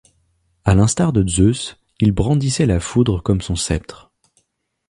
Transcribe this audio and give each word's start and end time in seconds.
À 0.65 0.73
l’instar 0.73 1.13
de 1.13 1.23
Zeus, 1.29 1.77
il 1.99 2.11
brandissait 2.11 2.65
la 2.65 2.79
foudre 2.79 3.21
comme 3.21 3.39
son 3.41 3.55
sceptre. 3.55 4.11